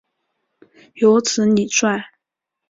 [0.95, 2.01] 有子李撰。